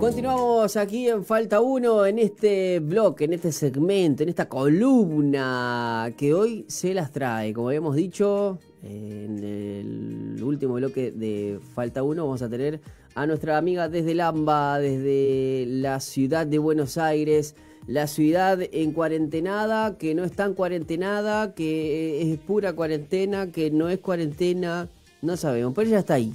Continuamos 0.00 0.78
aquí 0.78 1.08
en 1.08 1.26
Falta 1.26 1.60
1 1.60 2.06
en 2.06 2.18
este 2.18 2.80
blog, 2.80 3.16
en 3.20 3.34
este 3.34 3.52
segmento, 3.52 4.22
en 4.22 4.30
esta 4.30 4.48
columna 4.48 6.10
que 6.16 6.32
hoy 6.32 6.64
se 6.68 6.94
las 6.94 7.12
trae. 7.12 7.52
Como 7.52 7.68
habíamos 7.68 7.96
dicho, 7.96 8.58
en 8.82 9.44
el 9.44 10.42
último 10.42 10.74
bloque 10.74 11.12
de 11.12 11.60
Falta 11.74 12.02
1 12.02 12.24
vamos 12.24 12.40
a 12.40 12.48
tener 12.48 12.80
a 13.14 13.26
nuestra 13.26 13.58
amiga 13.58 13.90
desde 13.90 14.14
Lamba, 14.14 14.78
desde 14.78 15.66
la 15.68 16.00
ciudad 16.00 16.46
de 16.46 16.58
Buenos 16.58 16.96
Aires, 16.96 17.54
la 17.86 18.06
ciudad 18.06 18.58
en 18.72 18.92
cuarentenada, 18.92 19.98
que 19.98 20.14
no 20.14 20.24
está 20.24 20.46
en 20.46 20.54
cuarentenada, 20.54 21.54
que 21.54 22.22
es 22.22 22.38
pura 22.38 22.72
cuarentena, 22.72 23.52
que 23.52 23.70
no 23.70 23.90
es 23.90 23.98
cuarentena, 23.98 24.88
no 25.20 25.36
sabemos, 25.36 25.74
pero 25.74 25.88
ella 25.88 25.98
está 25.98 26.14
ahí. 26.14 26.32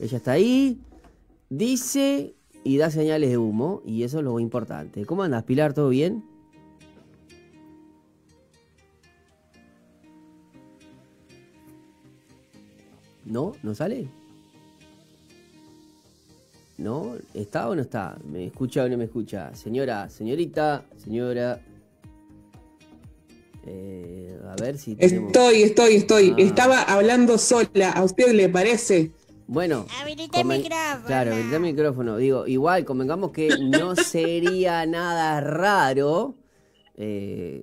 Ella 0.00 0.16
está 0.16 0.32
ahí, 0.32 0.80
dice 1.50 2.34
y 2.64 2.76
da 2.76 2.90
señales 2.90 3.30
de 3.30 3.38
humo, 3.38 3.82
y 3.84 4.04
eso 4.04 4.18
es 4.18 4.24
lo 4.24 4.38
importante. 4.40 5.04
¿Cómo 5.06 5.22
andas, 5.22 5.44
Pilar? 5.44 5.74
¿Todo 5.74 5.88
bien? 5.88 6.24
¿No? 13.24 13.52
¿No 13.62 13.74
sale? 13.74 14.08
¿No? 16.78 17.14
¿Está 17.34 17.68
o 17.68 17.74
no 17.74 17.82
está? 17.82 18.18
¿Me 18.24 18.46
escucha 18.46 18.84
o 18.84 18.88
no 18.88 18.98
me 18.98 19.04
escucha? 19.04 19.54
Señora, 19.54 20.08
señorita, 20.08 20.84
señora. 20.96 21.60
Eh, 23.64 24.38
a 24.44 24.56
ver 24.60 24.76
si. 24.78 24.96
Estoy, 24.98 25.62
estoy, 25.62 25.94
estoy. 25.94 26.30
Ah. 26.30 26.34
Estaba 26.38 26.82
hablando 26.82 27.38
sola. 27.38 27.92
¿A 27.92 28.02
usted 28.02 28.32
le 28.32 28.48
parece? 28.48 29.12
Bueno, 29.52 29.84
Claro, 31.06 31.32
habilita 31.34 31.56
el 31.56 31.62
micrófono. 31.62 32.16
Digo, 32.16 32.46
igual, 32.46 32.86
convengamos 32.86 33.32
que 33.32 33.50
no 33.60 33.94
sería 33.96 34.86
nada 34.86 35.42
raro, 35.42 36.36
eh, 36.96 37.62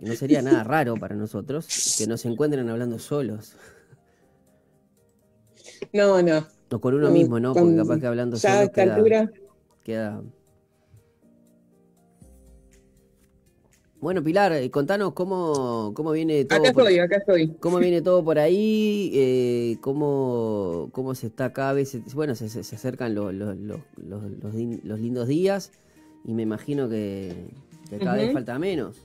no 0.00 0.14
sería 0.14 0.40
nada 0.40 0.64
raro 0.64 0.96
para 0.96 1.14
nosotros 1.14 1.68
que 1.98 2.06
nos 2.06 2.24
encuentren 2.24 2.70
hablando 2.70 2.98
solos. 2.98 3.54
No, 5.92 6.22
no. 6.22 6.46
O 6.70 6.80
con 6.80 6.94
uno 6.94 7.10
mismo, 7.10 7.38
¿no? 7.38 7.52
Porque 7.52 7.76
capaz 7.76 8.00
que 8.00 8.06
hablando 8.06 8.38
solos 8.38 8.70
queda, 8.70 9.30
queda 9.84 10.22
Bueno, 14.00 14.22
Pilar, 14.22 14.52
eh, 14.52 14.70
contanos 14.70 15.12
cómo, 15.12 15.92
cómo 15.94 16.12
viene 16.12 16.46
todo. 16.46 16.60
Acá 16.60 16.68
estoy, 16.70 16.98
acá 16.98 17.16
estoy. 17.18 17.48
¿Cómo 17.60 17.78
viene 17.78 18.00
todo 18.00 18.24
por 18.24 18.38
ahí? 18.38 19.10
Eh, 19.14 19.76
cómo, 19.82 20.88
¿Cómo 20.92 21.14
se 21.14 21.26
está 21.26 21.52
cada 21.52 21.74
vez? 21.74 21.98
Bueno, 22.14 22.34
se, 22.34 22.48
se 22.48 22.76
acercan 22.76 23.14
los, 23.14 23.34
los, 23.34 23.58
los, 23.58 23.82
los, 24.02 25.00
lindos 25.00 25.28
días 25.28 25.72
y 26.24 26.32
me 26.32 26.42
imagino 26.42 26.88
que, 26.88 27.48
cada 28.00 28.14
vez 28.14 28.32
falta 28.32 28.58
menos. 28.58 28.96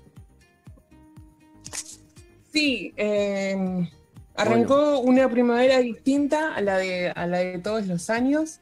Sí, 2.53 2.93
em, 2.95 3.89
arrancó 4.35 4.99
una 4.99 5.29
primavera 5.29 5.79
distinta 5.79 6.55
a 6.55 6.61
la 6.61 6.77
de, 6.77 7.09
a 7.09 7.27
la 7.27 7.39
de 7.39 7.59
todos 7.59 7.85
los 7.87 8.09
años, 8.09 8.61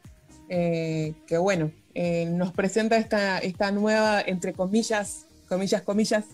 eh, 0.49 1.13
que 1.27 1.37
bueno, 1.37 1.71
nos 2.31 2.51
presenta 2.53 2.97
esta, 2.97 3.37
esta 3.37 3.71
nueva, 3.71 4.19
entre 4.19 4.53
comillas, 4.53 5.27
comillas, 5.53 5.81
comillas, 5.83 6.25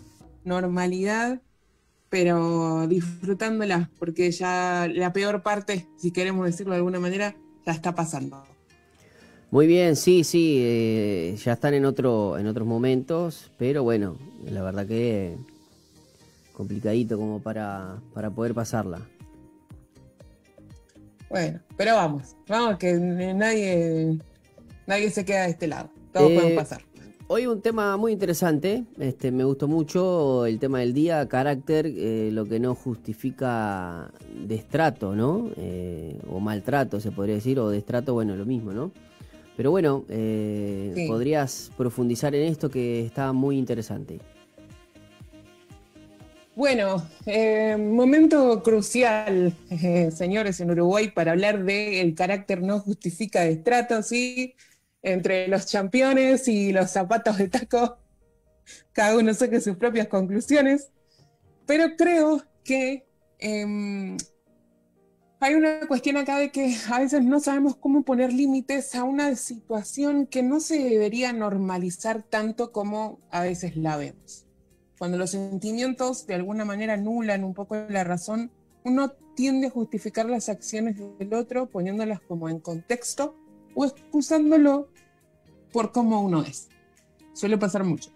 normalidad, 0.44 1.42
pero 2.10 2.88
disfrutándola, 2.88 3.90
porque 4.00 4.32
ya 4.32 4.88
la 4.92 5.14
peor 5.14 5.44
parte, 5.44 5.88
si 5.98 6.12
queremos 6.12 6.46
decirlo 6.46 6.72
de 6.72 6.78
alguna 6.78 7.00
manera, 7.00 7.36
ya 7.66 7.74
está 7.74 7.94
pasando. 7.94 8.44
Muy 9.52 9.68
bien, 9.68 9.96
sí, 9.96 10.24
sí, 10.24 10.60
eh, 10.62 11.36
ya 11.44 11.54
están 11.54 11.74
en, 11.74 11.86
otro, 11.86 12.38
en 12.38 12.48
otros 12.48 12.68
momentos, 12.68 13.52
pero 13.58 13.84
bueno, 13.84 14.16
la 14.46 14.62
verdad 14.62 14.86
que 14.88 15.36
complicadito 16.54 17.18
como 17.18 17.42
para, 17.42 18.00
para 18.14 18.30
poder 18.30 18.54
pasarla. 18.54 19.02
Bueno, 21.30 21.60
pero 21.78 21.96
vamos, 21.96 22.36
vamos 22.48 22.78
que 22.78 22.94
nadie, 22.94 24.18
nadie 24.88 25.10
se 25.12 25.26
queda 25.26 25.44
de 25.44 25.52
este 25.52 25.68
lado, 25.68 25.90
todos 26.14 26.32
pueden 26.32 26.54
eh, 26.54 26.56
pasar. 26.56 26.89
Hoy 27.32 27.46
un 27.46 27.62
tema 27.62 27.96
muy 27.96 28.12
interesante, 28.12 28.86
este, 28.98 29.32
me 29.32 29.44
gustó 29.44 29.68
mucho 29.68 30.48
el 30.48 30.58
tema 30.58 30.80
del 30.80 30.96
día, 30.96 31.30
carácter, 31.30 31.86
eh, 31.86 32.32
lo 32.34 32.48
que 32.48 32.60
no 32.60 32.74
justifica 32.74 34.12
destrato, 34.48 35.16
¿no? 35.16 35.52
Eh, 35.56 36.18
o 36.28 36.40
maltrato 36.40 37.00
se 37.00 37.12
podría 37.12 37.36
decir, 37.36 37.60
o 37.60 37.70
destrato, 37.70 38.16
bueno, 38.16 38.36
lo 38.36 38.48
mismo, 38.48 38.74
¿no? 38.74 38.92
Pero 39.56 39.70
bueno, 39.70 40.06
eh, 40.10 41.06
podrías 41.08 41.70
profundizar 41.78 42.34
en 42.34 42.48
esto 42.48 42.72
que 42.72 43.06
está 43.06 43.32
muy 43.32 43.60
interesante. 43.60 44.18
Bueno, 46.56 47.06
momento 47.78 48.64
crucial, 48.64 49.54
señores, 50.12 50.60
en 50.62 50.72
Uruguay 50.72 51.12
para 51.12 51.34
hablar 51.34 51.64
de 51.64 52.02
el 52.02 52.16
carácter 52.16 52.64
no 52.64 52.80
justifica 52.80 53.42
destrato, 53.42 54.02
¿sí? 54.02 54.56
Entre 55.02 55.48
los 55.48 55.66
championes 55.66 56.48
y 56.48 56.72
los 56.72 56.92
zapatos 56.92 57.38
de 57.38 57.48
taco, 57.48 57.98
cada 58.94 59.18
uno 59.18 59.34
saque 59.34 59.62
sus 59.62 59.78
propias 59.78 60.08
conclusiones, 60.08 60.90
pero 61.66 61.96
creo 61.98 62.44
que 62.64 63.08
em, 63.40 64.18
hay 65.42 65.56
una 65.56 65.88
cuestión 65.88 66.18
acá 66.18 66.38
de 66.38 66.52
que 66.52 66.76
a 66.92 67.00
veces 67.00 67.24
no 67.24 67.40
sabemos 67.40 67.78
cómo 67.78 68.04
poner 68.04 68.34
límites 68.34 68.94
a 68.96 69.04
una 69.04 69.36
situación 69.36 70.28
que 70.28 70.44
no 70.44 70.60
se 70.60 70.78
debería 70.80 71.32
normalizar 71.32 72.24
tanto 72.24 72.72
como 72.74 73.20
a 73.32 73.44
veces 73.44 73.78
la 73.78 73.96
vemos. 73.96 74.46
Cuando 74.98 75.18
los 75.18 75.32
sentimientos 75.32 76.28
de 76.28 76.36
alguna 76.36 76.66
manera 76.66 76.96
anulan 76.96 77.46
un 77.46 77.54
poco 77.54 77.76
la 77.76 78.04
razón, 78.04 78.52
uno 78.84 79.12
tiende 79.36 79.68
a 79.68 79.72
justificar 79.72 80.26
las 80.26 80.50
acciones 80.50 80.98
del 81.18 81.34
otro 81.34 81.70
poniéndolas 81.70 82.20
como 82.20 82.50
en 82.50 82.60
contexto 82.60 83.38
o 83.74 83.86
excusándolo 83.86 84.90
por 85.72 85.92
cómo 85.92 86.22
uno 86.22 86.44
es. 86.44 86.70
Suele 87.34 87.58
pasar 87.58 87.84
mucho 87.84 88.12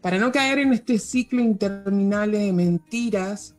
Para 0.00 0.18
no 0.18 0.32
caer 0.32 0.60
en 0.60 0.72
este 0.72 0.98
ciclo 0.98 1.42
interminable 1.42 2.38
de 2.38 2.52
mentiras, 2.52 3.54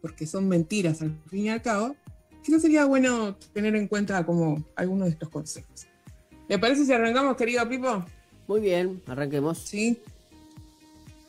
porque 0.00 0.26
son 0.26 0.48
mentiras 0.48 1.02
al 1.02 1.16
fin 1.28 1.46
y 1.46 1.50
al 1.50 1.62
cabo, 1.62 1.94
quizás 2.42 2.62
sería 2.62 2.84
bueno 2.84 3.36
tener 3.52 3.76
en 3.76 3.86
cuenta 3.86 4.24
como 4.24 4.64
algunos 4.76 5.06
de 5.06 5.12
estos 5.12 5.28
consejos. 5.28 5.86
¿Le 6.48 6.58
parece 6.58 6.84
si 6.84 6.92
arrancamos, 6.92 7.36
querido 7.36 7.68
Pipo? 7.68 8.04
Muy 8.48 8.60
bien, 8.60 9.00
arranquemos. 9.06 9.58
Sí. 9.58 10.00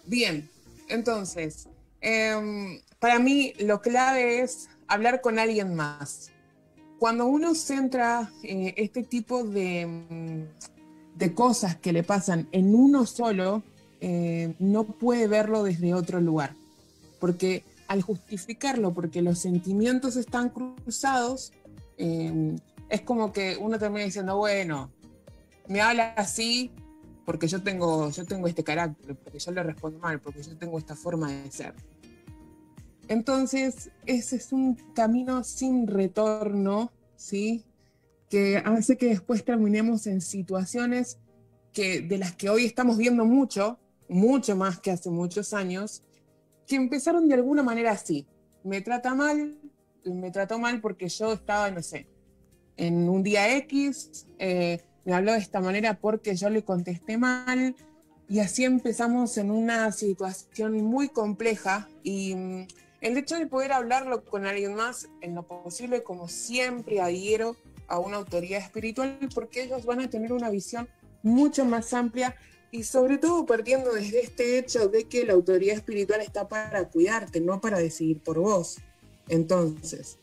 Bien, 0.08 0.50
entonces, 0.88 1.70
em, 2.00 2.82
para 3.00 3.20
mí 3.20 3.54
lo 3.60 3.82
clave 3.82 4.42
es 4.42 4.70
hablar 4.88 5.22
con 5.22 5.38
alguien 5.38 5.76
más 5.76 6.31
cuando 7.02 7.26
uno 7.26 7.56
centra 7.56 8.32
eh, 8.44 8.76
este 8.78 9.02
tipo 9.02 9.44
de, 9.44 10.46
de, 11.16 11.34
cosas 11.34 11.76
que 11.76 11.94
le 11.94 12.04
pasan 12.04 12.48
en 12.52 12.76
uno 12.76 13.08
solo, 13.08 13.64
eh, 14.02 14.54
no 14.60 14.84
puede 14.84 15.28
verlo 15.28 15.64
desde 15.64 15.96
otro 15.96 16.22
lugar. 16.22 16.54
Porque 17.20 17.64
al 17.88 18.04
justificarlo, 18.04 18.94
porque 18.94 19.24
los 19.24 19.40
sentimientos 19.40 20.16
están 20.16 20.50
cruzados, 20.50 21.54
eh, 21.98 22.56
es 22.88 23.02
como 23.02 23.34
que 23.34 23.58
uno 23.60 23.80
termina 23.80 24.06
diciendo, 24.06 24.38
bueno, 24.38 24.92
me 25.68 25.82
habla 25.82 26.14
así 26.18 26.70
porque 27.26 27.48
yo 27.48 27.64
tengo, 27.64 28.12
yo 28.12 28.26
tengo 28.26 28.48
este 28.48 28.64
carácter, 28.64 29.16
porque 29.16 29.40
yo 29.40 29.52
le 29.52 29.64
respondo 29.64 29.98
mal, 29.98 30.20
porque 30.20 30.44
yo 30.44 30.56
tengo 30.56 30.78
esta 30.78 30.96
forma 30.96 31.32
de 31.32 31.50
ser. 31.50 31.74
Entonces, 33.12 33.90
ese 34.06 34.38
es 34.38 34.54
un 34.54 34.76
camino 34.96 35.44
sin 35.44 35.86
retorno, 35.86 36.94
¿sí? 37.18 37.66
Que 38.30 38.56
hace 38.64 38.96
que 38.96 39.08
después 39.08 39.44
terminemos 39.44 40.08
en 40.08 40.22
situaciones 40.22 41.20
que, 41.74 42.00
de 42.00 42.18
las 42.18 42.38
que 42.38 42.50
hoy 42.50 42.64
estamos 42.64 42.98
viendo 42.98 43.26
mucho, 43.26 43.78
mucho 44.08 44.56
más 44.56 44.80
que 44.80 44.92
hace 44.92 45.10
muchos 45.10 45.54
años, 45.54 46.04
que 46.66 46.78
empezaron 46.78 47.28
de 47.28 47.34
alguna 47.34 47.64
manera 47.64 47.92
así. 47.92 48.26
Me 48.64 48.80
trata 48.80 49.14
mal, 49.14 49.58
me 50.06 50.32
trató 50.32 50.58
mal 50.58 50.80
porque 50.80 51.10
yo 51.10 51.34
estaba, 51.34 51.70
no 51.70 51.82
sé, 51.82 52.08
en 52.78 53.10
un 53.10 53.24
día 53.24 53.58
X, 53.58 54.26
eh, 54.40 54.80
me 55.04 55.14
habló 55.14 55.34
de 55.34 55.40
esta 55.40 55.60
manera 55.60 56.00
porque 56.00 56.34
yo 56.38 56.50
le 56.50 56.64
contesté 56.64 57.18
mal, 57.18 57.76
y 58.30 58.40
así 58.40 58.64
empezamos 58.64 59.38
en 59.38 59.52
una 59.52 59.92
situación 59.92 60.82
muy 60.82 61.10
compleja 61.10 61.90
y 62.02 62.34
mm, 62.34 62.68
el 63.02 63.18
hecho 63.18 63.36
de 63.36 63.48
poder 63.48 63.72
hablarlo 63.72 64.24
con 64.24 64.46
alguien 64.46 64.76
más 64.76 65.10
en 65.22 65.36
lo 65.36 65.44
posible, 65.44 66.04
como 66.04 66.28
siempre 66.28 67.02
adhiero 67.02 67.56
a 67.88 68.00
una 68.00 68.18
autoridad 68.18 68.62
espiritual, 68.62 69.18
porque 69.34 69.64
ellos 69.64 69.86
van 69.86 70.00
a 70.00 70.10
tener 70.10 70.32
una 70.32 70.50
visión 70.50 70.88
mucho 71.24 71.66
más 71.66 71.94
amplia 71.94 72.36
y 72.72 72.84
sobre 72.84 73.18
todo 73.18 73.46
partiendo 73.46 73.92
desde 73.92 74.22
este 74.22 74.58
hecho 74.58 74.88
de 74.88 75.06
que 75.06 75.26
la 75.26 75.34
autoridad 75.34 75.76
espiritual 75.76 76.22
está 76.22 76.48
para 76.48 76.88
cuidarte, 76.90 77.42
no 77.42 77.60
para 77.60 77.80
decidir 77.80 78.22
por 78.22 78.40
vos. 78.40 78.78
Entonces, 79.28 80.18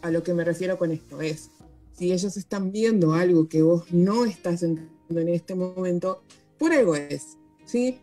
a 0.00 0.10
lo 0.10 0.22
que 0.22 0.34
me 0.34 0.44
refiero 0.44 0.78
con 0.78 0.92
esto 0.92 1.20
es, 1.20 1.50
si 1.92 2.12
ellos 2.12 2.36
están 2.36 2.72
viendo 2.72 3.12
algo 3.12 3.48
que 3.48 3.62
vos 3.62 3.92
no 3.92 4.24
estás 4.24 4.62
entendiendo 4.62 5.20
en 5.20 5.28
este 5.28 5.54
momento, 5.54 6.22
por 6.58 6.72
algo 6.72 6.96
es, 6.96 7.36
¿sí? 7.66 7.98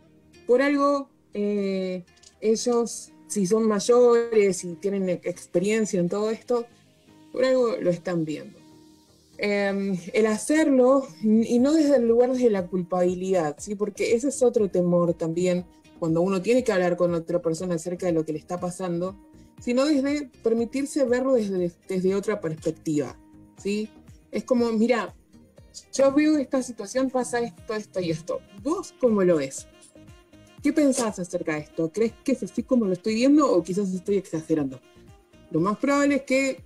Por 0.46 0.62
algo 0.62 1.08
eh, 1.34 2.04
ellos, 2.40 3.11
si 3.32 3.46
son 3.46 3.66
mayores 3.66 4.62
y 4.64 4.74
tienen 4.74 5.08
experiencia 5.08 5.98
en 5.98 6.08
todo 6.08 6.30
esto, 6.30 6.66
por 7.32 7.44
algo 7.44 7.76
lo 7.80 7.90
están 7.90 8.24
viendo. 8.24 8.58
Em, 9.38 9.98
el 10.12 10.26
hacerlo, 10.26 11.06
y 11.22 11.58
no 11.58 11.72
desde 11.72 11.96
el 11.96 12.06
lugar 12.06 12.32
de 12.32 12.50
la 12.50 12.66
culpabilidad, 12.66 13.56
¿sí? 13.58 13.74
porque 13.74 14.14
ese 14.14 14.28
es 14.28 14.42
otro 14.42 14.68
temor 14.68 15.14
también 15.14 15.64
cuando 15.98 16.20
uno 16.20 16.42
tiene 16.42 16.62
que 16.62 16.72
hablar 16.72 16.96
con 16.96 17.14
otra 17.14 17.40
persona 17.40 17.76
acerca 17.76 18.06
de 18.06 18.12
lo 18.12 18.24
que 18.24 18.32
le 18.32 18.38
está 18.38 18.60
pasando, 18.60 19.16
sino 19.60 19.84
desde 19.86 20.30
permitirse 20.42 21.04
verlo 21.04 21.34
desde, 21.34 21.72
desde 21.88 22.14
otra 22.14 22.40
perspectiva. 22.40 23.16
¿sí? 23.56 23.88
Es 24.30 24.44
como, 24.44 24.70
mira, 24.72 25.14
yo 25.92 26.12
veo 26.12 26.36
esta 26.36 26.62
situación, 26.62 27.08
pasa 27.08 27.40
esto, 27.40 27.74
esto 27.74 28.00
y 28.00 28.10
esto. 28.10 28.40
¿Vos 28.62 28.94
cómo 29.00 29.22
lo 29.22 29.36
ves? 29.36 29.66
¿Qué 30.62 30.72
pensás 30.72 31.18
acerca 31.18 31.54
de 31.54 31.62
esto? 31.62 31.90
¿Crees 31.90 32.12
que 32.24 32.32
es 32.32 32.42
así 32.44 32.62
como 32.62 32.86
lo 32.86 32.92
estoy 32.92 33.16
viendo 33.16 33.50
o 33.50 33.62
quizás 33.64 33.92
estoy 33.92 34.16
exagerando? 34.16 34.80
Lo 35.50 35.60
más 35.60 35.76
probable 35.78 36.16
es 36.16 36.22
que 36.22 36.62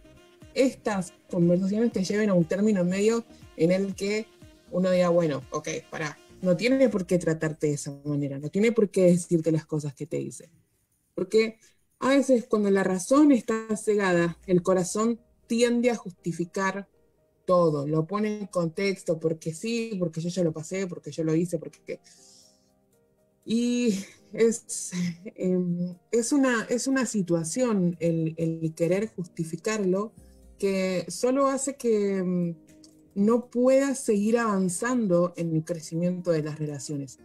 estas 0.52 1.14
conversaciones 1.30 1.92
te 1.92 2.04
lleven 2.04 2.28
a 2.28 2.34
un 2.34 2.44
término 2.44 2.84
medio 2.84 3.24
en 3.56 3.72
el 3.72 3.94
que 3.94 4.26
uno 4.70 4.90
diga, 4.90 5.08
bueno, 5.08 5.42
ok, 5.50 5.68
para, 5.90 6.18
no 6.42 6.56
tiene 6.56 6.90
por 6.90 7.06
qué 7.06 7.18
tratarte 7.18 7.68
de 7.68 7.74
esa 7.74 7.98
manera, 8.04 8.38
no 8.38 8.50
tiene 8.50 8.70
por 8.70 8.90
qué 8.90 9.04
decirte 9.04 9.50
las 9.50 9.64
cosas 9.64 9.94
que 9.94 10.06
te 10.06 10.18
dice. 10.18 10.50
Porque 11.14 11.58
a 11.98 12.10
veces 12.10 12.46
cuando 12.46 12.70
la 12.70 12.84
razón 12.84 13.32
está 13.32 13.74
cegada, 13.76 14.38
el 14.46 14.62
corazón 14.62 15.18
tiende 15.46 15.90
a 15.90 15.96
justificar 15.96 16.86
todo, 17.46 17.86
lo 17.86 18.06
pone 18.06 18.40
en 18.40 18.46
contexto, 18.48 19.18
porque 19.18 19.54
sí, 19.54 19.96
porque 19.98 20.20
yo 20.20 20.28
ya 20.28 20.44
lo 20.44 20.52
pasé, 20.52 20.86
porque 20.86 21.10
yo 21.10 21.24
lo 21.24 21.34
hice, 21.34 21.58
porque... 21.58 22.00
Y 23.46 23.94
es, 24.32 24.90
em, 25.36 25.94
es, 26.10 26.32
una, 26.32 26.66
es 26.68 26.88
una 26.88 27.06
situación 27.06 27.96
el, 28.00 28.34
el, 28.36 28.74
querer 28.74 29.08
justificarlo 29.08 30.12
que 30.58 31.06
solo 31.08 31.46
hace 31.46 31.76
que 31.76 32.16
em, 32.18 32.56
no 33.14 33.48
puedas 33.48 34.00
seguir 34.00 34.36
avanzando 34.36 35.32
en 35.36 35.54
el 35.54 35.64
crecimiento 35.64 36.32
de 36.32 36.42
las 36.42 36.58
relaciones. 36.58 37.18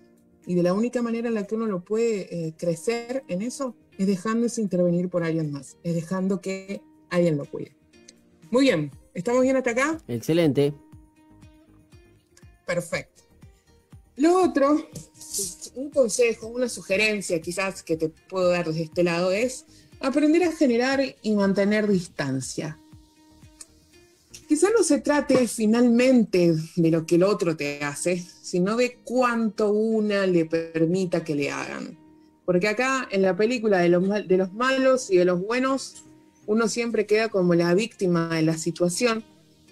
Y 0.46 0.56
de 0.56 0.64
la 0.64 0.74
única 0.74 1.02
manera 1.02 1.28
en 1.28 1.34
la 1.34 1.46
que 1.46 1.56
uno 1.56 1.66
lo 1.66 1.84
puede 1.84 2.48
eh, 2.48 2.54
crecer 2.58 3.24
en 3.28 3.42
eso 3.42 3.76
es 3.98 4.08
dejándose 4.08 4.62
intervenir 4.62 5.10
por 5.10 5.24
alguien 5.24 5.52
más, 5.52 5.78
es 5.84 5.96
dejando 5.96 6.40
que 6.40 6.82
alguien 7.10 7.38
lo 7.38 7.46
cuide. 7.46 7.76
Muy 8.52 8.64
bien, 8.64 8.92
¿estamos 9.14 9.42
bien 9.42 9.58
hasta 9.58 9.72
acá? 9.72 9.98
Excelente. 10.08 10.74
Perfecto. 12.66 13.11
Lo 14.18 14.42
otro, 14.42 14.88
un 15.76 15.90
consejo, 15.90 16.48
una 16.48 16.70
sugerencia 16.70 17.42
quizás 17.42 17.82
que 17.82 17.98
te 17.98 18.10
puedo 18.10 18.50
dar 18.50 18.68
desde 18.68 18.84
este 18.84 19.04
lado 19.04 19.32
es 19.32 19.66
aprender 20.00 20.44
a 20.44 20.52
generar 20.52 21.02
y 21.22 21.34
mantener 21.34 21.88
distancia. 21.88 22.78
Quizá 24.48 24.68
no 24.78 24.84
se 24.84 25.00
trate 25.00 25.48
finalmente 25.48 26.54
de 26.76 26.92
lo 26.92 27.06
que 27.06 27.16
el 27.16 27.24
otro 27.24 27.56
te 27.56 27.84
hace, 27.86 28.22
sino 28.42 28.76
de 28.76 28.98
cuánto 29.06 29.72
una 29.72 30.28
le 30.28 30.46
permita 30.46 31.24
que 31.24 31.36
le 31.36 31.50
hagan. 31.50 31.98
Porque 32.46 32.68
acá 32.68 33.08
en 33.12 33.22
la 33.22 33.38
película 33.38 33.80
de 33.80 33.88
los, 33.88 34.04
de 34.28 34.38
los 34.38 34.52
malos 34.52 35.10
y 35.10 35.16
de 35.16 35.24
los 35.24 35.40
buenos, 35.40 36.04
uno 36.48 36.68
siempre 36.68 37.06
queda 37.06 37.30
como 37.30 37.54
la 37.54 37.74
víctima 37.74 38.28
de 38.36 38.42
la 38.42 38.58
situación. 38.58 39.24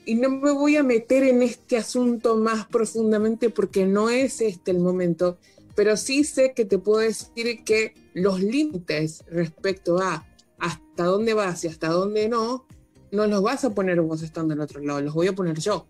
Y 0.05 0.15
no 0.15 0.29
me 0.29 0.51
voy 0.51 0.77
a 0.77 0.83
meter 0.83 1.23
en 1.23 1.43
este 1.43 1.77
asunto 1.77 2.37
más 2.37 2.65
profundamente 2.67 3.49
porque 3.49 3.85
no 3.85 4.09
es 4.09 4.41
este 4.41 4.71
el 4.71 4.79
momento, 4.79 5.37
pero 5.75 5.97
sí 5.97 6.23
sé 6.23 6.53
que 6.53 6.65
te 6.65 6.79
puedo 6.79 6.99
decir 6.99 7.63
que 7.63 7.93
los 8.13 8.41
límites 8.41 9.23
respecto 9.29 9.99
a 9.99 10.25
hasta 10.57 11.05
dónde 11.05 11.33
vas 11.33 11.63
y 11.63 11.67
hasta 11.67 11.89
dónde 11.89 12.27
no, 12.27 12.65
no 13.11 13.27
los 13.27 13.41
vas 13.41 13.63
a 13.63 13.73
poner 13.73 14.01
vos 14.01 14.21
estando 14.21 14.53
al 14.53 14.61
otro 14.61 14.81
lado, 14.81 15.01
los 15.01 15.13
voy 15.13 15.27
a 15.27 15.33
poner 15.35 15.59
yo. 15.59 15.87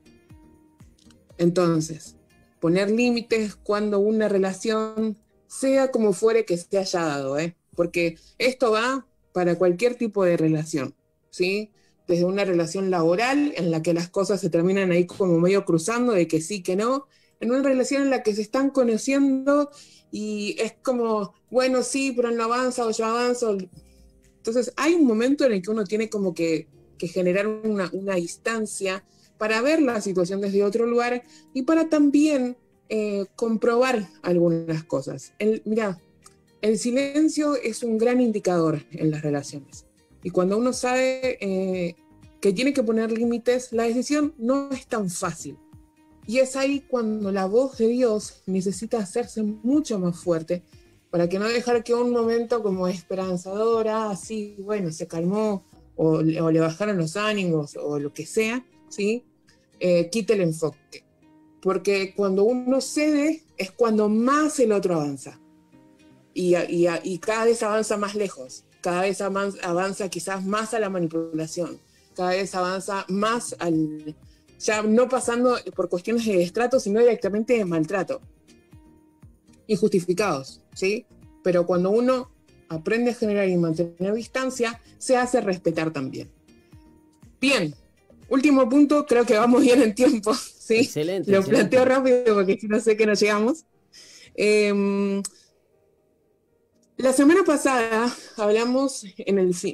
Entonces, 1.38 2.18
poner 2.60 2.92
límites 2.92 3.56
cuando 3.56 4.00
una 4.00 4.28
relación 4.28 5.18
sea 5.48 5.90
como 5.90 6.14
fuere 6.14 6.46
que 6.46 6.58
se 6.58 6.78
haya 6.78 7.02
dado, 7.02 7.40
¿eh? 7.40 7.56
porque 7.80 8.18
esto 8.38 8.72
va 8.72 9.08
para 9.32 9.58
cualquier 9.58 9.96
tipo 9.96 10.26
de 10.26 10.36
relación, 10.36 10.94
¿sí? 11.30 11.72
Desde 12.10 12.26
una 12.26 12.44
relación 12.44 12.90
laboral 12.90 13.54
en 13.56 13.70
la 13.70 13.84
que 13.84 13.94
las 13.94 14.10
cosas 14.10 14.42
se 14.42 14.50
terminan 14.50 14.92
ahí 14.92 15.06
como 15.06 15.40
medio 15.40 15.64
cruzando, 15.64 16.14
de 16.14 16.28
que 16.28 16.42
sí, 16.42 16.64
que 16.64 16.76
no, 16.76 17.06
en 17.40 17.52
una 17.52 17.62
relación 17.62 18.02
en 18.02 18.10
la 18.10 18.24
que 18.24 18.34
se 18.34 18.42
están 18.42 18.72
conociendo 18.72 19.70
y 20.12 20.56
es 20.60 20.74
como, 20.82 21.36
bueno, 21.52 21.84
sí, 21.84 22.12
pero 22.16 22.32
no 22.32 22.46
avanza 22.46 22.88
o 22.88 22.90
yo 22.90 23.06
avanzo. 23.06 23.60
Entonces 24.38 24.74
hay 24.76 24.96
un 24.96 25.06
momento 25.06 25.46
en 25.46 25.52
el 25.52 25.62
que 25.62 25.70
uno 25.70 25.84
tiene 25.84 26.10
como 26.10 26.34
que, 26.34 26.68
generar 26.98 27.46
una, 27.46 27.92
una, 27.94 28.16
distancia 28.16 29.06
para 29.38 29.62
ver 29.62 29.84
la 29.84 30.02
situación 30.02 30.42
desde 30.42 30.64
otro 30.64 30.88
lugar 30.88 31.22
y 31.54 31.62
para 31.62 31.90
también 31.90 32.58
eh, 32.90 33.28
comprobar 33.36 34.10
algunas 34.24 34.84
cosas. 34.84 35.34
El, 35.38 35.62
mira, 35.64 36.02
el 36.64 36.80
silencio 36.80 37.56
es 37.56 37.84
un 37.84 38.00
gran 38.00 38.20
indicador 38.20 38.84
en 38.92 39.12
las 39.12 39.22
relaciones. 39.22 39.86
Y 40.24 40.30
cuando 40.32 40.58
uno 40.58 40.74
sabe 40.74 41.38
eh, 41.42 41.96
que 42.42 42.54
tiene 42.54 42.74
que 42.74 42.84
poner 42.84 43.12
límites, 43.12 43.72
la 43.72 43.84
decisión 43.84 44.34
no 44.38 44.70
es 44.72 44.88
tan 44.88 45.10
fácil. 45.10 45.58
Y 46.26 46.40
es 46.40 46.56
ahí 46.56 46.82
cuando 46.82 47.32
la 47.32 47.46
voz 47.46 47.78
de 47.78 47.88
Dios 47.88 48.44
necesita 48.46 49.00
hacerse 49.00 49.42
mucho 49.42 49.98
más 50.00 50.18
fuerte 50.18 50.64
para 51.10 51.28
que 51.28 51.40
no 51.40 51.48
dejar 51.48 51.84
que 51.84 51.94
un 51.94 52.12
momento 52.12 52.62
como 52.62 52.88
esperanzadora, 52.88 54.12
así, 54.12 54.56
bueno, 54.60 54.92
se 54.92 55.08
calmó, 55.08 55.64
o, 55.96 56.22
le 56.22 56.60
bajaron 56.60 56.98
los 56.98 57.18
ánimos, 57.18 57.76
o 57.76 58.00
lo 58.00 58.14
que 58.14 58.26
sea, 58.26 58.64
¿sí? 58.90 59.26
Eh, 59.80 60.10
quite 60.12 60.34
el 60.34 60.42
enfoque. 60.42 61.04
Porque 61.62 62.14
cuando 62.16 62.44
uno 62.44 62.80
cede 62.80 63.44
es 63.58 63.72
cuando 63.72 64.08
más 64.08 64.60
el 64.60 64.72
otro 64.72 64.96
avanza 64.96 65.40
y, 66.34 67.20
cada 67.20 67.46
vez 67.46 67.64
avanza 67.64 67.98
más 67.98 68.16
lejos, 68.16 68.64
cada 68.82 69.02
vez 69.02 69.22
avanza, 69.22 70.10
quizás 70.10 70.46
más 70.46 70.74
a 70.74 70.80
la 70.80 70.90
manipulación, 70.90 71.80
cada 72.16 72.32
vez 72.32 72.54
avanza 72.56 73.06
más 73.08 73.56
al, 73.60 74.16
ya 74.60 74.82
no 74.84 75.08
pasando 75.08 75.58
por 75.76 75.90
cuestiones 75.90 76.26
de 76.26 76.44
estrato, 76.44 76.80
sino 76.80 77.00
directamente 77.00 77.58
de 77.58 77.66
maltrato. 77.66 78.22
Injustificados, 79.68 80.62
¿sí? 80.74 81.06
Pero 81.44 81.66
cuando 81.66 81.92
uno 81.92 82.32
aprende 82.68 83.12
a 83.12 83.14
generar 83.14 83.48
y 83.48 83.58
mantener 83.58 84.14
distancia, 84.14 84.82
se 84.98 85.16
hace 85.16 85.42
respetar 85.42 85.92
también. 85.92 86.30
Bien, 87.40 87.74
último 88.28 88.68
punto, 88.68 89.06
creo 89.06 89.26
que 89.26 89.38
vamos 89.38 89.62
bien 89.62 89.82
en 89.82 89.96
tiempo, 89.96 90.34
¿sí? 90.34 90.78
Excelente. 90.78 91.32
Lo 91.32 91.44
planteo 91.44 91.86
rápido 91.86 92.36
porque 92.36 92.60
no 92.68 92.80
sé 92.80 92.98
que 92.98 93.06
no 93.06 93.14
llegamos. 93.14 93.66
Eh, 94.36 95.22
la 97.00 97.14
semana 97.14 97.46
pasada 97.46 98.14
hablamos 98.36 99.06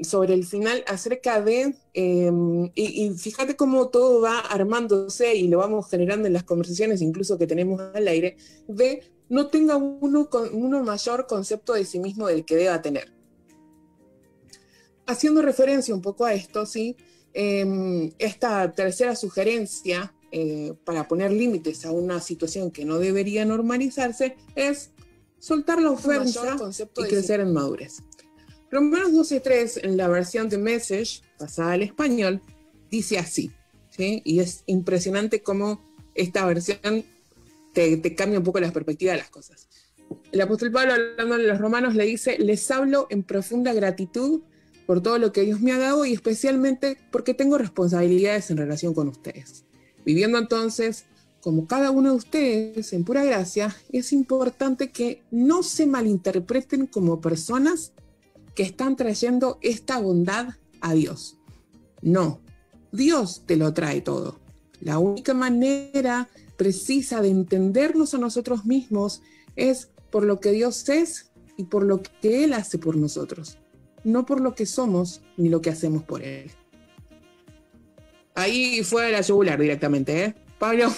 sobre 0.04 0.36
el 0.36 0.46
final 0.46 0.84
acerca 0.86 1.42
de, 1.42 1.76
em, 1.96 2.70
y, 2.76 3.10
fíjate 3.18 3.56
cómo 3.56 3.88
todo 3.90 4.22
va 4.22 4.38
armándose 4.40 5.36
y 5.36 5.48
lo 5.48 5.58
vamos 5.58 5.90
generando 5.90 6.28
en 6.28 6.34
las 6.34 6.44
conversaciones, 6.44 7.02
incluso 7.02 7.40
que 7.40 7.48
tenemos 7.48 7.82
al 7.82 8.08
aire, 8.08 8.38
de 8.68 9.02
no 9.28 9.48
tenga 9.48 9.76
uno, 9.76 10.30
uno 10.52 10.84
mayor 10.84 11.26
concepto 11.26 11.74
de 11.74 11.86
sí 11.86 11.98
mismo 11.98 12.28
del 12.28 12.46
que 12.46 12.58
deba 12.58 12.84
tener. 12.84 13.12
Haciendo 15.08 15.42
referencia 15.42 15.96
un 15.96 16.04
poco 16.04 16.26
a 16.26 16.34
esto, 16.36 16.68
¿sí? 16.68 16.96
Em, 17.34 18.12
esta 18.20 18.72
tercera 18.72 19.16
sugerencia 19.16 20.14
eh, 20.32 20.74
para 20.84 21.08
poner 21.08 21.32
límites 21.32 21.86
a 21.86 21.92
una 21.92 22.20
situación 22.22 22.70
que 22.70 22.86
no 22.86 23.00
debería 23.00 23.46
normalizarse 23.46 24.36
es 24.56 24.92
soltar 25.46 25.80
la 25.80 25.92
oferta 25.92 26.58
y 26.98 27.04
crecer 27.04 27.40
en 27.40 27.54
madurez. 27.54 28.02
Romanos 28.72 29.12
12.3 29.12 29.82
en 29.84 29.96
la 29.96 30.08
versión 30.08 30.50
de 30.50 30.58
Message, 30.58 31.22
pasada 31.38 31.74
al 31.74 31.84
español, 31.84 32.42
dice 32.90 33.20
así, 33.20 33.52
¿sí? 33.92 34.24
y 34.26 34.40
es 34.40 34.64
impresionante 34.66 35.44
cómo 35.44 35.88
esta 36.16 36.48
versión 36.48 37.06
te, 37.74 37.98
te 37.98 38.16
cambia 38.16 38.40
un 38.40 38.44
poco 38.44 38.60
la 38.60 38.74
perspectiva 38.74 39.12
de 39.12 39.20
las 39.20 39.30
cosas. 39.30 39.68
El 40.32 40.42
apóstol 40.42 40.72
Pablo, 40.72 40.94
hablando 40.94 41.38
de 41.38 41.44
los 41.44 41.60
romanos, 41.60 41.94
le 41.94 42.06
dice, 42.06 42.40
les 42.40 42.72
hablo 42.72 43.06
en 43.12 43.22
profunda 43.22 43.72
gratitud 43.72 44.42
por 44.88 45.04
todo 45.04 45.20
lo 45.20 45.32
que 45.32 45.42
Dios 45.42 45.62
me 45.62 45.74
ha 45.74 45.78
dado 45.78 46.06
y 46.06 46.14
especialmente 46.14 46.98
porque 47.12 47.36
tengo 47.36 47.60
responsabilidades 47.60 48.50
en 48.50 48.58
relación 48.58 48.96
con 48.96 49.10
ustedes. 49.10 49.64
Viviendo 50.04 50.40
entonces 50.40 51.06
como 51.46 51.68
cada 51.68 51.92
uno 51.92 52.10
de 52.10 52.16
ustedes 52.16 52.92
en 52.92 53.04
pura 53.04 53.24
gracia, 53.24 53.76
es 53.92 54.14
importante 54.14 54.90
que 54.90 55.22
no 55.30 55.62
se 55.62 55.86
malinterpreten 55.86 56.88
como 56.88 57.22
personas 57.22 57.94
que 58.56 58.64
están 58.64 58.96
trayendo 58.96 59.60
esta 59.62 60.00
bondad 60.00 60.56
a 60.82 60.96
Dios. 60.96 61.38
No, 62.02 62.42
Dios 62.92 63.44
te 63.46 63.58
lo 63.58 63.76
trae 63.76 64.02
todo. 64.02 64.40
La 64.82 64.98
única 64.98 65.36
manera 65.36 66.30
precisa 66.58 67.22
de 67.22 67.30
entendernos 67.30 68.16
a 68.16 68.18
nosotros 68.18 68.66
mismos 68.66 69.22
es 69.56 69.90
por 70.10 70.26
lo 70.26 70.40
que 70.40 70.52
Dios 70.52 70.90
es 70.90 71.30
y 71.58 71.66
por 71.66 71.84
lo 71.84 72.02
que 72.02 72.44
Él 72.44 72.54
hace 72.54 72.80
por 72.80 72.96
nosotros, 72.96 73.60
no 74.04 74.26
por 74.26 74.42
lo 74.42 74.56
que 74.56 74.66
somos 74.66 75.22
ni 75.38 75.50
lo 75.50 75.62
que 75.62 75.70
hacemos 75.70 76.02
por 76.02 76.24
Él. 76.24 76.50
Ahí 78.34 78.84
fue 78.84 79.12
la 79.12 79.22
yugular 79.22 79.62
directamente, 79.62 80.24
¿eh? 80.26 80.36
Pablo, 80.58 80.92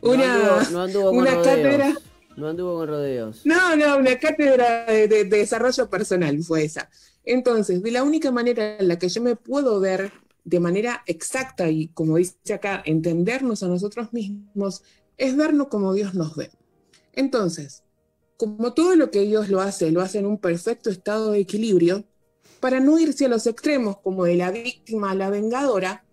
una, 0.00 0.68
no 0.70 0.82
anduvo, 0.82 1.10
con 1.10 1.24
cátedra. 1.24 1.94
No 2.36 2.48
anduvo 2.48 2.78
con 2.78 2.88
rodeos. 2.88 3.42
No, 3.44 3.76
no, 3.76 3.98
una 3.98 4.18
cátedra 4.18 4.86
de, 4.86 5.24
desarrollo 5.24 5.88
personal 5.88 6.42
fue 6.42 6.64
esa. 6.64 6.88
Entonces, 7.24 7.82
de 7.82 7.90
la 7.90 8.02
única 8.02 8.30
manera 8.30 8.78
en 8.78 8.88
la 8.88 8.98
que 8.98 9.08
yo 9.08 9.22
me 9.22 9.36
puedo 9.36 9.78
ver 9.80 10.12
de 10.44 10.60
manera 10.60 11.02
exacta 11.06 11.70
y, 11.70 11.88
como 11.88 12.16
dice 12.16 12.54
acá, 12.54 12.82
entendernos 12.84 13.62
a 13.62 13.68
nosotros 13.68 14.12
mismos, 14.12 14.82
es 15.16 15.36
vernos 15.36 15.68
como 15.68 15.92
Dios 15.92 16.14
nos 16.14 16.34
ve. 16.34 16.50
Entonces, 17.12 17.84
como 18.36 18.72
todo 18.72 18.96
lo 18.96 19.10
que 19.10 19.20
Dios 19.20 19.50
lo 19.50 19.60
hace, 19.60 19.92
lo 19.92 20.00
hace 20.00 20.18
en 20.18 20.26
un 20.26 20.38
perfecto 20.38 20.90
estado 20.90 21.32
de 21.32 21.40
equilibrio, 21.40 22.04
para 22.58 22.80
no 22.80 22.98
irse 22.98 23.26
a 23.26 23.28
los 23.28 23.46
extremos 23.46 23.98
como 23.98 24.24
de 24.24 24.36
la 24.36 24.50
víctima 24.50 25.10
a 25.10 25.14
la 25.14 25.30
vengadora, 25.30 26.04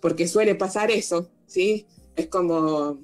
porque 0.00 0.28
suele 0.28 0.54
pasar 0.54 0.90
eso, 0.90 1.30
¿sí? 1.46 1.86
Es 2.18 2.26
como, 2.26 2.98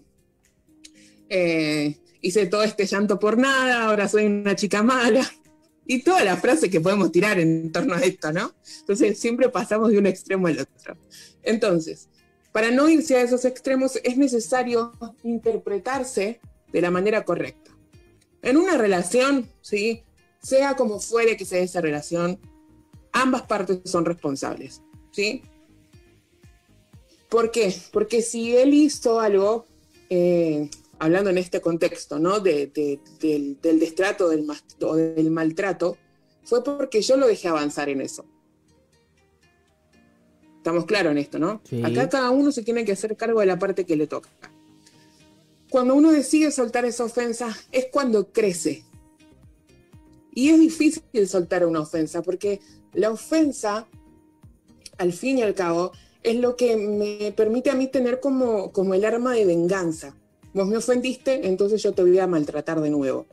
eh, 1.29 1.97
hice 2.21 2.47
todo 2.47 2.65
este 2.65 2.85
llanto 2.85 3.19
por 3.19 3.39
nada, 3.39 3.85
ahora 3.85 4.09
soy 4.09 4.27
una 4.27 4.57
chica 4.57 4.83
mala. 4.83 5.25
Y 5.87 6.03
toda 6.03 6.25
la 6.25 6.37
frase 6.37 6.69
que 6.69 6.81
podemos 6.81 7.13
tirar 7.13 7.39
en 7.39 7.71
torno 7.71 7.95
a 7.95 8.01
esto, 8.01 8.33
¿no? 8.33 8.53
Entonces 8.81 9.19
siempre 9.19 9.51
pasamos 9.51 9.91
de 9.91 9.99
un 9.99 10.07
extremo 10.07 10.49
al 10.49 10.59
otro. 10.59 10.97
Entonces, 11.43 12.09
para 12.51 12.71
no 12.71 12.89
irse 12.89 13.17
a 13.17 13.23
esos 13.23 13.45
extremos 13.45 14.01
es 14.03 14.17
necesario 14.17 14.93
interpretarse 15.23 16.41
de 16.73 16.81
la 16.81 16.91
manera 16.91 17.25
correcta. 17.25 17.71
En 18.43 18.57
una 18.57 18.77
relación, 18.77 19.49
¿sí? 19.61 20.03
sea 20.43 20.75
como 20.75 20.99
fuere 20.99 21.37
que 21.37 21.45
sea 21.45 21.61
esa 21.61 21.81
relación, 21.81 22.41
ambas 23.13 23.43
partes 23.43 23.79
son 23.85 24.05
responsables. 24.05 24.83
¿sí? 25.13 25.43
¿Por 27.35 27.51
qué? 27.51 27.75
Porque 27.91 28.23
si 28.23 28.57
él 28.57 28.75
hizo 28.75 29.19
algo, 29.19 29.67
eh, 30.09 30.71
hablando 31.01 31.31
en 31.31 31.39
este 31.39 31.61
contexto, 31.61 32.21
¿no? 32.21 32.39
del, 32.39 32.71
destrato 33.61 34.29
del, 34.29 34.47
o 34.83 34.95
del 34.95 35.33
maltrato, 35.33 35.97
fue 36.45 36.63
porque 36.63 37.03
yo 37.03 37.17
lo 37.17 37.27
dejé 37.27 37.49
avanzar 37.49 37.89
en 37.89 38.03
eso. 38.03 38.25
Estamos 40.59 40.85
claros 40.85 41.11
en 41.11 41.19
esto, 41.19 41.41
¿no? 41.41 41.61
Acá 41.83 42.09
cada 42.09 42.31
uno 42.31 42.53
se 42.53 42.63
tiene 42.63 42.85
que 42.85 42.93
hacer 42.93 43.17
cargo 43.17 43.41
de 43.41 43.47
la 43.47 43.59
parte 43.59 43.85
que 43.85 43.97
le 43.97 44.07
toca. 44.07 44.31
Cuando 45.71 45.97
uno 45.97 46.13
decide 46.13 46.53
soltar 46.53 46.85
esa 46.85 47.03
ofensa 47.03 47.53
es 47.73 47.89
cuando 47.91 48.31
crece. 48.31 48.85
Y 50.33 50.51
es 50.51 50.61
difícil 50.61 51.27
soltar 51.27 51.67
una 51.67 51.81
ofensa 51.81 52.23
porque 52.23 52.61
la 52.93 53.11
ofensa, 53.11 53.89
al 54.99 55.13
fin 55.13 55.39
y 55.39 55.43
al 55.43 55.55
cabo, 55.57 55.91
es 56.25 56.37
lo 56.37 56.57
que 56.57 56.77
me 56.77 57.33
permite 57.33 57.71
a 57.71 57.75
mí 57.75 57.87
tener 57.87 58.19
como, 58.19 58.73
como 58.73 58.95
el 58.95 59.05
arma 59.05 59.35
de 59.35 59.45
venganza. 59.45 60.17
Vos 60.55 60.67
me 60.67 60.79
ofendiste, 60.79 61.47
entonces 61.47 61.83
yo 61.83 61.93
te 61.93 62.03
voy 62.03 62.19
a 62.19 62.27
maltratar 62.27 62.81
de 62.81 62.91
nuevo. 62.91 63.27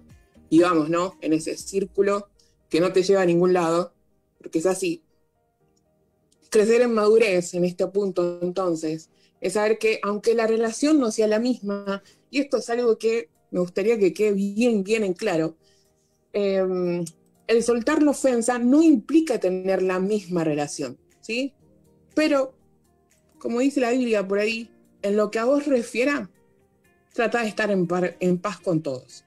Y 0.50 0.60
vamos, 0.60 0.90
¿no? 0.90 1.18
En 1.22 1.32
ese 1.32 1.56
círculo 1.58 2.28
que 2.70 2.82
no 2.82 2.92
te 2.92 3.02
lleva 3.02 3.22
a 3.22 3.26
ningún 3.26 3.54
lado, 3.54 3.94
porque 4.38 4.60
es 4.60 4.66
así. 4.66 5.04
Crecer 6.50 6.82
en 6.82 6.94
madurez 6.94 7.54
en 7.54 7.64
este 7.64 7.88
punto, 7.88 8.40
entonces, 8.42 9.10
es 9.40 9.54
saber 9.54 9.78
que 9.78 10.02
aunque 10.04 10.36
la 10.36 10.46
relación 10.46 11.00
no 11.00 11.12
sea 11.12 11.28
la 11.28 11.40
misma, 11.40 12.04
y 12.30 12.42
esto 12.42 12.58
es 12.58 12.70
algo 12.70 12.98
que 12.98 13.30
me 13.52 13.62
gustaría 13.62 13.98
que 13.98 14.14
quede 14.14 14.34
bien, 14.34 14.84
bien 14.84 15.06
en 15.06 15.14
claro, 15.14 15.56
em, 16.34 17.06
el 17.48 17.64
soltar 17.64 18.04
la 18.04 18.12
ofensa 18.12 18.60
no 18.60 18.84
implica 18.84 19.40
tener 19.40 19.82
la 19.82 20.00
misma 20.00 20.44
relación, 20.44 20.98
¿sí? 21.22 21.54
Pero 22.16 22.54
como 23.42 23.60
dice 23.60 23.82
la 23.82 23.92
Biblia 23.92 24.28
por 24.28 24.38
ahí, 24.38 24.70
en 25.02 25.18
lo 25.18 25.32
que 25.32 25.40
a 25.40 25.46
vos 25.46 25.66
refiera, 25.66 26.30
trata 27.12 27.42
de 27.42 27.48
estar 27.48 27.72
en, 27.72 28.38
paz 28.38 28.60
con 28.60 28.82
todos. 28.82 29.26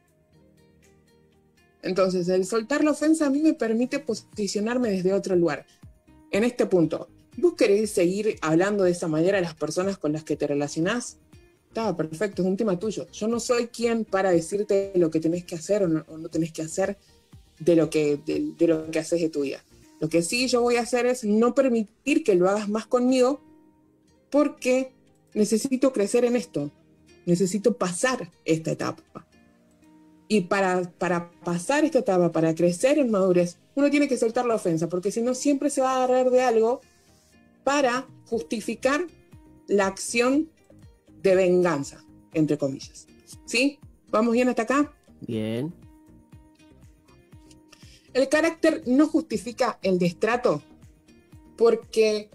Entonces, 1.82 2.28
el 2.28 2.46
soltar 2.46 2.84
la 2.84 2.92
ofensa 2.92 3.26
a 3.26 3.30
mí 3.30 3.40
me 3.40 3.54
permite 3.54 3.98
posicionarme 3.98 4.90
desde 4.90 5.12
otro 5.12 5.34
lugar. 5.34 5.66
En 6.30 6.44
este 6.44 6.64
punto, 6.66 7.08
¿vos 7.36 7.54
querés 7.54 7.90
seguir 7.90 8.36
hablando 8.40 8.84
de 8.84 8.92
esa 8.92 9.08
manera 9.08 9.38
a 9.38 9.42
las 9.42 9.54
personas 9.54 9.98
con 9.98 10.12
las 10.12 10.22
que 10.22 10.36
te 10.36 10.46
relacionás? 10.46 11.18
Está 11.68 11.94
perfecto, 11.96 12.42
es 12.42 12.48
un 12.48 12.56
tema 12.56 12.78
tuyo. 12.78 13.08
Yo 13.10 13.26
no 13.26 13.40
soy 13.40 13.66
quien 13.66 14.04
para 14.04 14.30
decirte 14.30 14.92
lo 14.94 15.10
que 15.10 15.18
tenés 15.18 15.44
que 15.44 15.56
hacer 15.56 15.82
o 15.82 15.88
no, 15.88 16.28
tenés 16.28 16.52
que 16.52 16.62
hacer 16.62 16.96
de 17.58 17.74
lo 17.74 17.90
que, 17.90 18.16
de 18.24 18.66
lo 18.66 18.90
que 18.92 18.98
haces 19.00 19.20
de 19.20 19.28
tu 19.28 19.42
vida. 19.42 19.62
Lo 19.98 20.08
que 20.08 20.22
sí 20.22 20.46
yo 20.46 20.62
voy 20.62 20.76
a 20.76 20.82
hacer 20.82 21.06
es 21.06 21.24
no 21.24 21.54
permitir 21.54 22.22
que 22.22 22.36
lo 22.36 22.48
hagas 22.48 22.68
más 22.68 22.86
conmigo 22.86 23.40
porque 24.34 24.90
necesito 25.32 25.92
crecer 25.92 26.24
en 26.24 26.34
esto, 26.34 26.72
necesito 27.24 27.78
pasar 27.78 28.32
esta 28.44 28.72
etapa. 28.72 29.28
Y 30.26 30.40
para, 30.40 30.90
para 30.98 31.30
pasar 31.30 31.84
esta 31.84 32.00
etapa, 32.00 32.32
para 32.32 32.52
crecer 32.52 32.98
en 32.98 33.12
madurez, 33.12 33.58
uno 33.76 33.90
tiene 33.90 34.08
que 34.08 34.18
soltar 34.18 34.44
la 34.44 34.56
ofensa, 34.56 34.88
porque 34.88 35.12
si 35.12 35.22
no 35.22 35.36
siempre 35.36 35.70
se 35.70 35.82
va 35.82 35.92
a 35.92 35.96
agarrar 35.98 36.30
de 36.32 36.42
algo 36.42 36.80
para 37.62 38.08
justificar 38.26 39.06
la 39.68 39.86
acción 39.86 40.50
de 41.22 41.36
venganza, 41.36 42.04
entre 42.32 42.58
comillas. 42.58 43.06
¿Sí? 43.44 43.78
¿Vamos 44.10 44.32
bien 44.32 44.48
hasta 44.48 44.62
acá? 44.62 44.92
Bien. 45.20 45.72
El 48.12 48.28
carácter 48.28 48.82
no 48.86 49.06
justifica 49.06 49.78
el 49.80 50.00
destrato 50.00 50.60
porque 51.56 52.30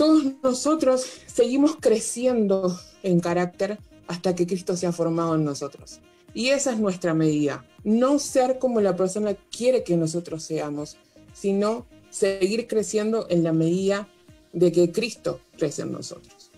todos 0.00 0.24
nosotros 0.42 1.04
seguimos 1.26 1.76
creciendo 1.78 2.80
en 3.02 3.20
carácter 3.20 3.78
hasta 4.06 4.34
que 4.34 4.46
Cristo 4.46 4.74
se 4.74 4.86
ha 4.86 4.92
formado 4.92 5.34
en 5.34 5.44
nosotros. 5.44 6.00
Y 6.32 6.48
esa 6.48 6.72
es 6.72 6.78
nuestra 6.78 7.12
medida. 7.12 7.66
No 7.84 8.18
ser 8.18 8.58
como 8.58 8.80
la 8.80 8.96
persona 8.96 9.34
quiere 9.54 9.84
que 9.84 9.98
nosotros 9.98 10.42
seamos, 10.42 10.96
sino 11.34 11.86
seguir 12.08 12.66
creciendo 12.66 13.26
en 13.28 13.44
la 13.44 13.52
medida 13.52 14.08
de 14.54 14.72
que 14.72 14.90
Cristo 14.90 15.42
crece 15.58 15.82
en 15.82 15.92
nosotros. 15.92 16.50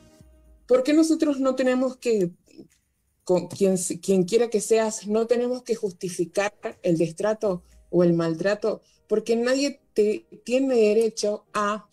Porque 0.68 0.92
nosotros 0.92 1.40
no 1.40 1.56
tenemos 1.56 1.96
que, 1.96 2.30
quien, 3.58 3.76
quien 4.00 4.22
quiera 4.22 4.50
que 4.50 4.60
seas, 4.60 5.08
no 5.08 5.26
tenemos 5.26 5.64
que 5.64 5.74
justificar 5.74 6.54
el 6.84 6.96
destrato 6.96 7.64
o 7.90 8.04
el 8.04 8.12
maltrato, 8.12 8.82
porque 9.08 9.34
nadie 9.34 9.80
tiene 10.44 10.76
derecho 10.76 11.44
a 11.52 11.88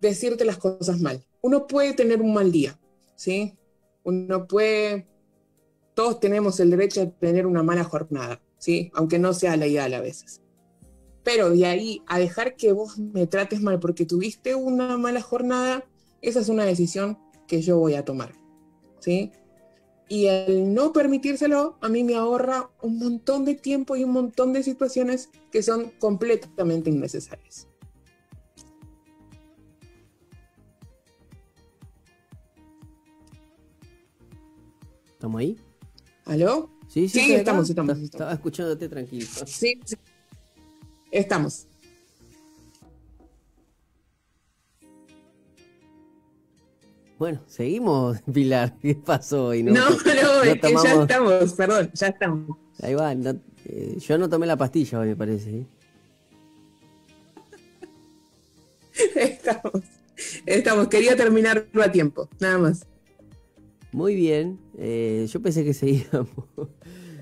decirte 0.00 0.44
las 0.44 0.58
cosas 0.58 1.00
mal. 1.00 1.24
Uno 1.40 1.66
puede 1.66 1.94
tener 1.94 2.20
un 2.20 2.34
mal 2.34 2.52
día, 2.52 2.78
¿sí? 3.16 3.54
Uno 4.04 4.46
puede, 4.46 5.06
todos 5.94 6.20
tenemos 6.20 6.60
el 6.60 6.70
derecho 6.70 7.02
a 7.02 7.10
tener 7.10 7.46
una 7.46 7.62
mala 7.62 7.84
jornada, 7.84 8.42
¿sí? 8.58 8.90
Aunque 8.94 9.18
no 9.18 9.32
sea 9.32 9.56
la 9.56 9.66
ideal 9.66 9.94
a 9.94 10.00
veces. 10.00 10.40
Pero 11.24 11.50
de 11.50 11.66
ahí 11.66 12.02
a 12.06 12.18
dejar 12.18 12.56
que 12.56 12.72
vos 12.72 12.98
me 12.98 13.26
trates 13.26 13.60
mal 13.60 13.80
porque 13.80 14.06
tuviste 14.06 14.54
una 14.54 14.96
mala 14.96 15.20
jornada, 15.20 15.84
esa 16.22 16.40
es 16.40 16.48
una 16.48 16.64
decisión 16.64 17.18
que 17.46 17.60
yo 17.62 17.78
voy 17.78 17.94
a 17.94 18.04
tomar, 18.04 18.32
¿sí? 19.00 19.32
Y 20.08 20.26
el 20.26 20.72
no 20.72 20.92
permitírselo 20.92 21.76
a 21.82 21.88
mí 21.88 22.02
me 22.02 22.14
ahorra 22.14 22.70
un 22.80 22.98
montón 22.98 23.44
de 23.44 23.54
tiempo 23.54 23.94
y 23.94 24.04
un 24.04 24.12
montón 24.12 24.54
de 24.54 24.62
situaciones 24.62 25.28
que 25.52 25.62
son 25.62 25.92
completamente 25.98 26.88
innecesarias. 26.88 27.67
¿Estamos 35.18 35.40
ahí? 35.40 35.58
¿Aló? 36.26 36.70
Sí, 36.86 37.08
sí, 37.08 37.18
sí 37.18 37.34
estamos, 37.34 37.68
estamos, 37.68 37.98
Estaba 37.98 38.32
escuchándote 38.34 38.88
tranquilo. 38.88 39.26
Sí, 39.46 39.80
sí. 39.84 39.96
Estamos. 41.10 41.66
Bueno, 47.18 47.42
seguimos, 47.48 48.18
Pilar. 48.32 48.78
¿Qué 48.78 48.94
pasó 48.94 49.46
hoy? 49.46 49.64
No, 49.64 49.72
no, 49.72 49.90
no, 49.90 50.42
es 50.44 50.60
que 50.60 50.72
ya 50.72 51.02
estamos, 51.02 51.52
perdón, 51.54 51.90
ya 51.94 52.06
estamos. 52.06 52.56
Ahí 52.80 52.94
va, 52.94 53.12
eh, 53.12 53.98
yo 53.98 54.18
no 54.18 54.28
tomé 54.28 54.46
la 54.46 54.56
pastilla 54.56 55.00
hoy, 55.00 55.08
me 55.08 55.16
parece. 55.16 55.50
¿eh? 55.50 55.66
estamos, 59.16 59.82
estamos, 60.46 60.86
quería 60.86 61.16
terminarlo 61.16 61.82
a 61.82 61.90
tiempo, 61.90 62.28
nada 62.38 62.58
más. 62.58 62.86
Muy 63.92 64.14
bien. 64.14 64.58
Eh, 64.76 65.26
yo 65.28 65.40
pensé 65.40 65.64
que 65.64 65.74
seguíamos. 65.74 66.28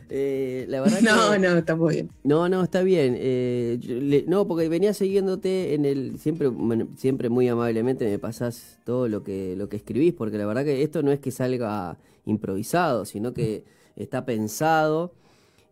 Eh, 0.09 0.67
la 0.69 0.81
verdad 0.83 1.01
no, 1.01 1.37
no, 1.39 1.59
está 1.59 1.75
muy 1.75 1.95
bien. 1.95 2.11
No, 2.23 2.49
no, 2.49 2.63
está 2.63 2.83
bien. 2.83 3.17
Eh, 3.19 4.25
no, 4.29 4.47
porque 4.47 4.69
venía 4.69 4.95
siguiéndote 4.95 5.75
en 5.75 5.85
el. 5.85 6.19
Siempre, 6.19 6.51
siempre 6.97 7.29
muy 7.29 7.49
amablemente 7.49 8.05
me 8.05 8.19
pasás 8.19 8.79
todo 8.85 9.09
lo 9.09 9.23
que, 9.23 9.57
lo 9.57 9.69
que 9.69 9.77
escribís, 9.77 10.15
porque 10.15 10.39
la 10.39 10.47
verdad 10.47 10.65
que 10.65 10.83
esto 10.83 11.03
no 11.03 11.11
es 11.13 11.21
que 11.21 11.31
salga 11.31 11.99
improvisado, 12.25 13.05
sino 13.05 13.33
que 13.33 13.65
está 13.97 14.25
pensado. 14.25 15.13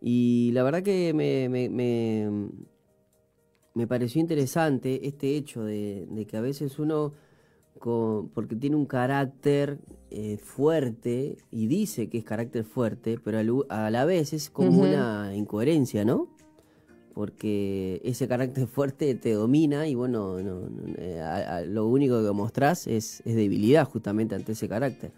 Y 0.00 0.50
la 0.52 0.62
verdad 0.62 0.82
que 0.82 1.14
me, 1.14 1.48
me, 1.48 1.70
me, 3.74 3.86
pareció 3.86 4.20
interesante 4.20 5.06
este 5.06 5.36
hecho 5.36 5.64
de, 5.64 6.06
de 6.10 6.26
que 6.26 6.36
a 6.36 6.40
veces 6.40 6.78
uno 6.78 7.14
porque 7.80 8.56
tiene 8.56 8.76
un 8.76 8.86
carácter 8.86 9.78
eh, 10.10 10.38
fuerte 10.38 11.36
y 11.50 11.66
dice 11.66 12.08
que 12.08 12.18
es 12.18 12.24
carácter 12.24 12.64
fuerte, 12.64 13.18
pero 13.22 13.66
a, 13.68 13.90
la 13.90 14.04
vez 14.04 14.32
es 14.32 14.48
como 14.48 14.82
una 14.82 15.34
incoherencia, 15.34 16.04
¿no? 16.04 16.28
Porque 17.12 18.00
ese 18.04 18.26
carácter 18.26 18.66
fuerte 18.68 19.14
te 19.14 19.32
domina 19.32 19.86
y 19.86 19.94
bueno, 19.94 20.38
eh, 20.38 21.64
lo 21.66 21.86
único 21.86 22.24
que 22.24 22.32
mostrás 22.32 22.86
es, 22.86 23.22
es 23.24 23.34
debilidad 23.34 23.84
justamente 23.86 24.34
ante 24.34 24.52
ese 24.52 24.68
carácter. 24.68 25.12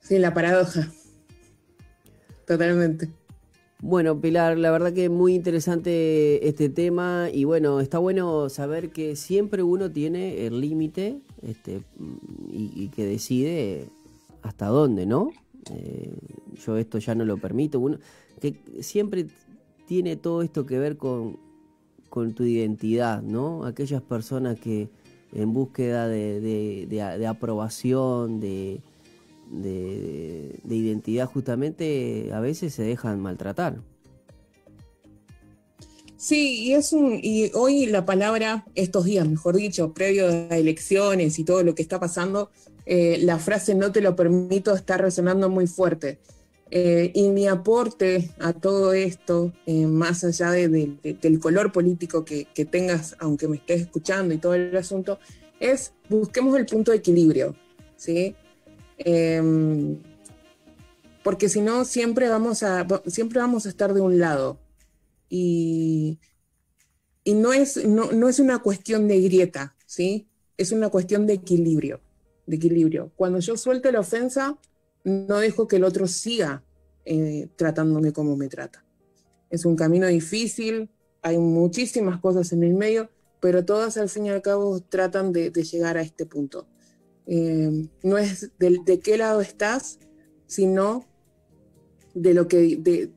Sí, 0.00 0.18
la 0.18 0.32
paradoja. 0.34 0.88
Totalmente. 2.46 3.10
Bueno, 3.82 4.18
Pilar, 4.18 4.56
la 4.56 4.70
verdad 4.70 4.94
que 4.94 5.10
muy 5.10 5.34
interesante 5.34 6.48
este 6.48 6.70
tema 6.70 7.28
y 7.30 7.44
bueno, 7.44 7.80
está 7.80 7.98
bueno 7.98 8.48
saber 8.48 8.90
que 8.90 9.16
siempre 9.16 9.62
uno 9.62 9.90
tiene 9.90 10.46
el 10.46 10.62
límite 10.62 11.20
este, 11.42 11.82
y, 12.50 12.88
que 12.88 13.04
decide 13.04 13.90
hasta 14.40 14.68
dónde, 14.68 15.04
¿no? 15.04 15.30
Eh, 15.70 16.16
yo 16.64 16.78
esto 16.78 16.98
ya 16.98 17.14
no 17.14 17.26
lo 17.26 17.36
permito. 17.36 17.78
Uno, 17.78 17.98
que 18.40 18.58
siempre 18.80 19.26
tiene 19.86 20.16
todo 20.16 20.40
esto 20.40 20.64
que 20.64 20.78
ver 20.78 20.96
con, 20.96 21.36
con 22.08 22.32
tu 22.32 22.44
identidad, 22.44 23.20
¿no? 23.20 23.66
Aquellas 23.66 24.00
personas 24.00 24.58
que 24.58 24.88
en 25.34 25.52
búsqueda 25.52 26.08
de 26.08 27.26
aprobación, 27.28 28.40
de, 28.40 28.80
de, 29.50 30.60
identidad 30.68 31.26
justamente 31.26 32.30
a 32.32 32.40
veces 32.40 32.74
se 32.74 32.82
dejan 32.82 33.20
maltratar. 33.20 33.80
Sí, 36.16 36.64
y 36.64 36.74
es 36.74 36.92
un, 36.92 37.20
y 37.22 37.50
hoy 37.54 37.86
la 37.86 38.06
palabra, 38.06 38.64
estos 38.74 39.04
días, 39.04 39.28
mejor 39.28 39.56
dicho, 39.56 39.92
previo 39.92 40.28
a 40.28 40.56
elecciones 40.56 41.38
y 41.38 41.44
todo 41.44 41.62
lo 41.62 41.74
que 41.74 41.82
está 41.82 42.00
pasando, 42.00 42.50
eh, 42.86 43.18
la 43.22 43.38
frase 43.38 43.74
no 43.74 43.92
te 43.92 44.00
lo 44.00 44.16
permito 44.16 44.74
está 44.74 44.96
resonando 44.96 45.50
muy 45.50 45.66
fuerte. 45.66 46.18
Eh, 46.70 47.12
y 47.14 47.28
mi 47.28 47.46
aporte 47.46 48.30
a 48.40 48.52
todo 48.52 48.92
esto, 48.92 49.52
eh, 49.66 49.86
más 49.86 50.24
allá 50.24 50.50
del 50.50 51.38
color 51.40 51.70
político 51.70 52.24
que, 52.24 52.46
que, 52.52 52.64
tengas, 52.64 53.14
aunque 53.20 53.46
me 53.46 53.56
estés 53.56 53.82
escuchando 53.82 54.34
y 54.34 54.38
todo 54.38 54.54
el 54.54 54.76
asunto, 54.76 55.20
es 55.60 55.92
busquemos 56.08 56.56
el 56.56 56.66
punto 56.66 56.90
de 56.90 56.98
equilibrio, 56.98 57.54
¿sí? 57.96 58.34
Em, 58.98 59.98
porque 61.22 61.48
si 61.48 61.60
no, 61.60 61.84
siempre 61.84 62.28
vamos, 62.28 62.62
a, 62.62 62.86
siempre 63.06 63.40
vamos 63.40 63.66
a 63.66 63.68
estar 63.68 63.92
de 63.94 64.00
un 64.00 64.18
lado. 64.18 64.58
Y, 65.28 66.18
y 67.24 67.34
no, 67.34 67.52
es, 67.52 67.84
no, 67.84 68.12
no, 68.12 68.28
es 68.28 68.38
una 68.38 68.60
cuestión 68.60 69.08
de 69.08 69.20
grieta, 69.20 69.74
¿sí? 69.86 70.28
Es 70.56 70.72
una 70.72 70.88
cuestión 70.88 71.26
de 71.26 71.34
equilibrio, 71.34 72.00
equilibrio. 72.46 73.12
Cuando 73.16 73.40
yo 73.40 73.56
suelto 73.56 73.90
la 73.90 74.00
ofensa, 74.00 74.56
no 75.04 75.38
dejo 75.38 75.66
que 75.66 75.76
el 75.76 75.84
otro 75.84 76.06
siga 76.06 76.62
eh, 77.04 77.48
tratándome 77.56 78.12
como 78.12 78.36
me 78.36 78.48
trata. 78.48 78.84
Es 79.50 79.64
un 79.64 79.76
camino 79.76 80.06
difícil, 80.06 80.90
hay 81.22 81.38
muchísimas 81.38 82.20
cosas 82.20 82.52
en 82.52 82.62
el 82.62 82.74
medio, 82.74 83.10
pero 83.40 83.64
todas 83.64 83.96
al 83.96 84.08
fin 84.08 84.26
y 84.26 84.30
al 84.30 84.42
cabo 84.42 84.80
tratan 84.80 85.32
de 85.32 85.50
llegar 85.50 85.96
a 85.96 86.02
este 86.02 86.24
punto. 86.24 86.66
Eh, 87.26 87.88
no 88.02 88.18
es 88.18 88.50
de, 88.58 89.00
qué 89.00 89.18
lado 89.18 89.40
estás, 89.40 89.98
sino 90.46 91.04
de 92.14 92.34
lo 92.34 92.46
que 92.46 92.76
de, 92.76 93.10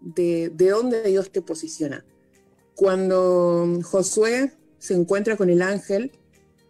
de, 0.00 0.68
dónde 0.70 1.02
Dios 1.02 1.30
te 1.30 1.42
posiciona. 1.42 2.04
Cuando 2.74 3.80
Josué 3.82 4.52
se 4.78 4.94
encuentra 4.94 5.36
con 5.36 5.50
el 5.50 5.60
ángel 5.60 6.12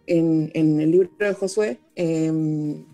en, 0.05 0.51
el 0.53 0.91
libro 0.91 1.09
de 1.17 1.33
Josué, 1.33 1.79
em, 1.95 2.85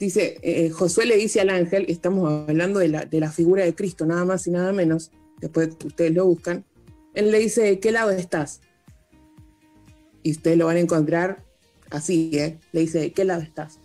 dice, 0.00 0.38
eh, 0.42 0.70
Josué 0.70 1.06
le 1.06 1.16
dice 1.16 1.40
al 1.40 1.50
ángel, 1.50 1.86
estamos 1.88 2.48
hablando 2.48 2.80
de 2.80 2.88
la, 2.88 3.04
de 3.04 3.20
la 3.20 3.30
figura 3.30 3.64
de 3.64 3.74
Cristo, 3.74 4.04
nada 4.06 4.24
más 4.24 4.46
y 4.48 4.50
nada 4.50 4.72
menos, 4.72 5.12
después 5.40 5.68
ustedes 5.84 6.12
lo 6.12 6.26
buscan, 6.26 6.64
él 7.14 7.30
le 7.30 7.38
dice, 7.38 7.62
¿de 7.62 7.78
qué 7.78 7.92
lado 7.92 8.10
estás? 8.10 8.60
Y 10.24 10.32
ustedes 10.32 10.58
lo 10.58 10.66
van 10.66 10.78
a 10.78 10.80
encontrar 10.80 11.43
así, 11.94 12.30
¿eh? 12.34 12.58
le 12.72 12.80
dice, 12.80 12.98
¿de 12.98 13.12
qué 13.12 13.24
lado 13.24 13.42
estás? 13.42 13.80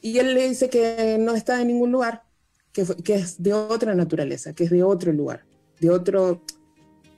Y 0.00 0.18
él 0.18 0.34
le 0.34 0.48
dice 0.48 0.68
que 0.68 1.16
no 1.18 1.34
está 1.34 1.60
en 1.60 1.68
ningún 1.68 1.90
lugar, 1.90 2.22
que, 2.72 2.82
es 3.14 3.42
de 3.42 3.52
otra 3.52 3.94
naturaleza, 3.94 4.52
que 4.52 4.64
es 4.64 4.70
de 4.70 4.82
otro 4.82 5.12
lugar, 5.12 5.44
de, 5.80 5.90
otro, 5.90 6.42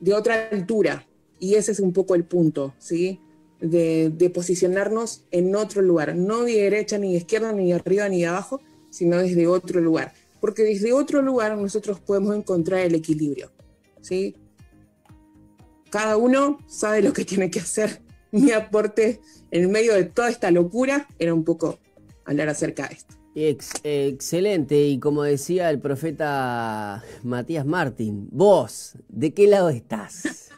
de 0.00 0.14
otra 0.14 0.48
altura. 0.50 1.06
Y 1.38 1.54
ese 1.54 1.72
es 1.72 1.80
un 1.80 1.92
poco 1.92 2.14
el 2.14 2.24
punto, 2.24 2.74
¿sí? 2.78 3.20
De, 3.60 4.30
posicionarnos 4.32 5.24
en 5.30 5.54
otro 5.56 5.82
lugar, 5.82 6.14
no 6.14 6.44
de 6.44 6.52
derecha, 6.52 6.98
ni 6.98 7.16
izquierda, 7.16 7.52
ni 7.52 7.72
arriba, 7.72 8.08
ni 8.08 8.24
abajo, 8.24 8.60
sino 8.90 9.18
desde 9.18 9.46
otro 9.46 9.80
lugar. 9.80 10.12
Porque 10.40 10.62
desde 10.62 10.92
otro 10.92 11.22
lugar 11.22 11.56
nosotros 11.56 12.00
podemos 12.00 12.36
encontrar 12.36 12.80
el 12.80 12.94
equilibrio, 12.94 13.50
¿sí? 14.00 14.36
Cada 15.90 16.16
uno 16.16 16.58
sabe 16.66 17.02
lo 17.02 17.12
que 17.12 17.24
tiene 17.24 17.50
que 17.50 17.60
hacer 17.60 18.05
mi 18.36 18.52
aporte 18.52 19.20
en 19.50 19.70
medio 19.70 19.94
de 19.94 20.04
toda 20.04 20.28
esta 20.28 20.50
locura 20.50 21.08
era 21.18 21.34
un 21.34 21.44
poco 21.44 21.78
hablar 22.24 22.48
acerca 22.48 22.88
de 22.88 22.94
esto. 22.94 23.14
excelente, 23.34 24.86
y 24.86 24.98
como 24.98 25.22
decía 25.22 25.70
el 25.70 25.80
profeta 25.80 27.02
Matías 27.22 27.66
Martín, 27.66 28.28
vos, 28.30 28.94
¿de 29.08 29.32
qué 29.32 29.46
lado 29.46 29.68
estás? 29.68 30.50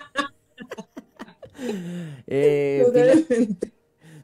eh, 2.26 2.84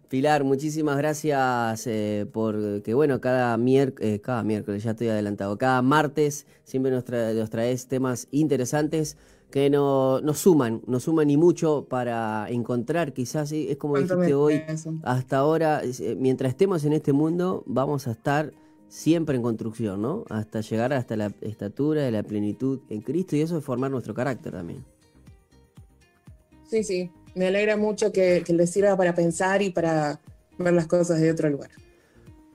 Pilar, 0.08 0.44
muchísimas 0.44 0.96
gracias 0.96 1.86
eh, 1.86 2.26
por 2.32 2.82
que, 2.82 2.94
bueno, 2.94 3.20
cada, 3.20 3.58
eh, 3.58 4.20
cada 4.20 4.44
miércoles, 4.44 4.84
ya 4.84 4.92
estoy 4.92 5.08
adelantado, 5.08 5.58
cada 5.58 5.82
martes 5.82 6.46
siempre 6.62 6.92
nos, 6.92 7.04
nos 7.08 7.50
traes 7.50 7.88
temas 7.88 8.28
interesantes 8.30 9.16
que 9.54 9.70
no, 9.70 10.20
nos 10.20 10.40
suman, 10.40 10.82
nos 10.88 11.04
suman 11.04 11.30
y 11.30 11.36
mucho 11.36 11.86
para 11.88 12.44
encontrar, 12.50 13.12
quizás 13.12 13.52
es 13.52 13.76
como 13.76 13.96
dijiste 13.98 14.34
hoy, 14.34 14.60
hasta 15.04 15.36
ahora, 15.36 15.80
eh, 15.84 16.16
mientras 16.18 16.50
estemos 16.50 16.84
en 16.84 16.92
este 16.92 17.12
mundo, 17.12 17.62
vamos 17.64 18.08
a 18.08 18.10
estar 18.10 18.52
siempre 18.88 19.36
en 19.36 19.42
construcción, 19.42 20.02
¿no? 20.02 20.24
Hasta 20.28 20.60
llegar 20.60 20.92
hasta 20.92 21.14
la 21.14 21.30
estatura 21.40 22.02
de 22.02 22.10
la 22.10 22.24
plenitud 22.24 22.80
en 22.90 23.00
Cristo 23.00 23.36
y 23.36 23.42
eso 23.42 23.56
es 23.56 23.64
formar 23.64 23.92
nuestro 23.92 24.12
carácter 24.12 24.54
también. 24.54 24.84
Sí, 26.68 26.82
sí, 26.82 27.12
me 27.36 27.46
alegra 27.46 27.76
mucho 27.76 28.10
que, 28.10 28.42
que 28.44 28.54
les 28.54 28.70
sirva 28.70 28.96
para 28.96 29.14
pensar 29.14 29.62
y 29.62 29.70
para 29.70 30.20
ver 30.58 30.74
las 30.74 30.88
cosas 30.88 31.20
de 31.20 31.30
otro 31.30 31.48
lugar. 31.48 31.70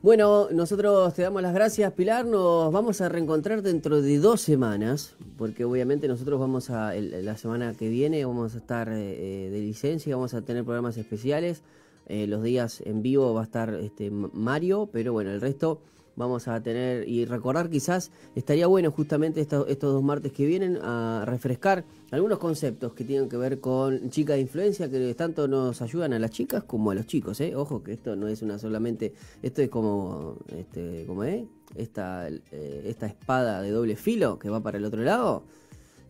Bueno, 0.02 0.48
nosotros 0.50 1.14
te 1.14 1.24
damos 1.24 1.42
las 1.42 1.54
gracias, 1.54 1.92
Pilar. 1.92 2.26
Nos 2.26 2.72
vamos 2.72 3.02
a 3.02 3.10
reencontrar 3.10 3.62
dentro 3.62 4.02
de 4.02 4.18
dos 4.18 4.40
semanas, 4.40 5.18
porque 5.38 5.66
obviamente 5.66 6.08
nosotros 6.08 6.40
vamos 6.40 6.70
a, 6.70 6.94
la 6.94 7.36
semana 7.36 7.74
que 7.74 7.90
viene 7.90 8.24
vamos 8.24 8.56
a 8.56 8.60
estar 8.60 8.88
eh, 8.88 9.48
eh, 9.48 9.50
de 9.50 9.60
licencia, 9.60 10.16
vamos 10.16 10.34
a 10.34 10.42
tener 10.42 10.64
programas 10.64 10.96
especiales. 10.96 11.64
Eh, 12.08 12.28
los 12.28 12.42
días 12.44 12.80
en 12.86 13.02
vivo 13.02 13.34
va 13.34 13.42
a 13.42 13.44
estar 13.44 13.74
este, 13.74 14.10
Mario, 14.10 14.88
pero 14.90 15.12
bueno, 15.12 15.32
el 15.32 15.42
resto 15.42 15.82
vamos 16.20 16.50
a 16.50 16.62
tener 16.62 17.08
y 17.08 17.24
recordar 17.24 17.70
quizás 17.70 18.12
estaría 18.36 18.68
bueno 18.68 18.92
justamente 18.92 19.40
estos, 19.40 19.66
dos 19.80 20.04
martes 20.04 20.34
que 20.34 20.46
vienen 20.46 20.78
a 20.82 21.24
refrescar 21.26 21.86
algunos 22.12 22.40
conceptos 22.40 22.94
que 22.94 23.06
tienen 23.06 23.30
que 23.30 23.38
ver 23.38 23.62
con 23.62 24.10
chicas 24.10 24.36
de 24.36 24.42
influencia 24.42 24.90
que 24.90 25.16
tanto 25.16 25.48
nos 25.48 25.82
ayudan 25.82 26.12
a 26.12 26.20
las 26.20 26.32
chicas 26.32 26.64
como 26.66 26.92
a 26.92 26.96
los 26.96 27.08
chicos, 27.08 27.40
¿eh? 27.40 27.56
Ojo 27.56 27.82
que 27.82 27.94
esto 27.94 28.18
no 28.18 28.28
es 28.28 28.42
una 28.42 28.60
solamente, 28.60 29.14
esto 29.42 29.62
es 29.62 29.70
como, 29.70 30.36
este, 30.50 31.06
como 31.08 31.24
¿eh? 31.24 31.48
esta, 31.76 32.28
eh, 32.28 32.84
esta 32.86 33.08
espada 33.08 33.62
de 33.62 33.72
doble 33.72 33.96
filo 33.96 34.38
que 34.38 34.50
va 34.50 34.62
para 34.62 34.78
el 34.78 34.86
otro 34.86 35.02
lado. 35.02 35.44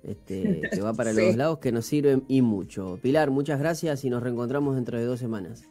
Este, 0.02 0.62
que 0.72 0.82
va 0.82 0.94
para 0.94 1.12
los 1.14 1.24
dos 1.24 1.36
lados, 1.36 1.60
que 1.60 1.72
nos 1.72 1.86
sirven 1.86 2.24
y 2.30 2.42
mucho. 2.42 2.98
Pilar, 3.02 3.32
muchas 3.32 3.60
gracias 3.60 4.06
y 4.06 4.10
nos 4.10 4.24
reencontramos 4.24 4.76
dentro 4.76 4.98
de 4.98 5.04
dos 5.04 5.20
semanas. 5.20 5.70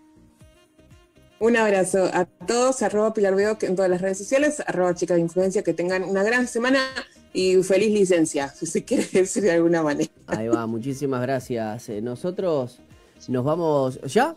Un 1.41 1.57
abrazo 1.57 2.11
a 2.13 2.25
todos, 2.25 2.83
arroba 2.83 3.15
Pilar 3.15 3.37
Veo 3.37 3.57
en 3.61 3.77
todas 3.77 3.89
las 3.89 4.01
redes 4.01 4.19
sociales, 4.19 4.61
arroba 4.67 4.93
Chica 4.95 5.15
de 5.15 5.21
Influencia, 5.21 5.63
que 5.63 5.73
tengan 5.73 6.03
una 6.03 6.25
gran 6.25 6.49
semana 6.49 6.81
y 7.33 7.63
feliz 7.63 7.93
licencia, 7.93 8.49
si 8.55 8.67
se 8.67 8.85
quiere 8.85 9.07
decir 9.13 9.45
de 9.45 9.53
alguna 9.53 9.85
manera. 9.85 10.11
Ahí 10.27 10.49
va, 10.49 10.67
muchísimas 10.67 11.23
gracias. 11.23 11.91
Eh, 11.91 12.03
nosotros 12.03 12.81
nos 13.29 13.45
vamos, 13.45 14.01
¿ya? 14.03 14.37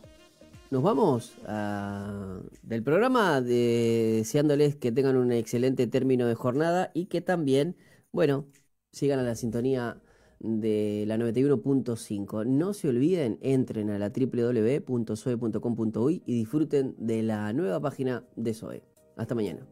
Nos 0.69 0.83
vamos 0.83 1.33
a... 1.47 2.39
del 2.61 2.83
programa, 2.83 3.41
deseándoles 3.41 4.75
que 4.75 4.91
tengan 4.91 5.17
un 5.17 5.31
excelente 5.31 5.87
término 5.87 6.27
de 6.27 6.35
jornada 6.35 6.91
y 6.93 7.07
que 7.07 7.21
también, 7.21 7.75
bueno, 8.11 8.45
sigan 8.91 9.17
a 9.17 9.23
la 9.23 9.33
sintonía 9.33 9.97
de 10.43 11.05
la 11.07 11.17
91.5. 11.17 12.45
No 12.45 12.73
se 12.73 12.89
olviden, 12.89 13.37
entren 13.41 13.89
a 13.89 13.97
la 13.99 14.09
www.soe.com.uy 14.09 16.23
y 16.25 16.33
disfruten 16.33 16.95
de 16.97 17.23
la 17.23 17.53
nueva 17.53 17.79
página 17.79 18.25
de 18.35 18.53
SOE. 18.53 18.83
Hasta 19.17 19.33
mañana. 19.35 19.65